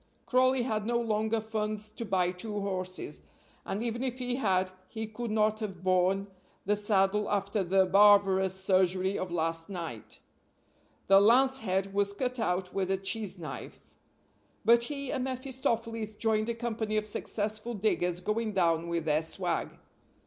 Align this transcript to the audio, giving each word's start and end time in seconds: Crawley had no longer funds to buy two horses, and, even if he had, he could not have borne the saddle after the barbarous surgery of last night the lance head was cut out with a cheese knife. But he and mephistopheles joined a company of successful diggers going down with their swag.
Crawley 0.25 0.63
had 0.63 0.87
no 0.87 0.99
longer 0.99 1.39
funds 1.39 1.91
to 1.91 2.05
buy 2.05 2.31
two 2.31 2.59
horses, 2.61 3.21
and, 3.65 3.83
even 3.83 4.03
if 4.03 4.17
he 4.17 4.37
had, 4.37 4.71
he 4.87 5.05
could 5.05 5.29
not 5.29 5.59
have 5.59 5.83
borne 5.83 6.25
the 6.65 6.75
saddle 6.75 7.29
after 7.29 7.63
the 7.63 7.85
barbarous 7.85 8.55
surgery 8.59 9.15
of 9.15 9.31
last 9.31 9.69
night 9.69 10.17
the 11.05 11.21
lance 11.21 11.59
head 11.59 11.93
was 11.93 12.13
cut 12.13 12.39
out 12.39 12.73
with 12.73 12.89
a 12.89 12.97
cheese 12.97 13.37
knife. 13.37 13.95
But 14.65 14.85
he 14.85 15.11
and 15.11 15.23
mephistopheles 15.25 16.15
joined 16.15 16.49
a 16.49 16.55
company 16.55 16.97
of 16.97 17.05
successful 17.05 17.75
diggers 17.75 18.21
going 18.21 18.53
down 18.53 18.87
with 18.89 19.05
their 19.05 19.21
swag. 19.21 19.77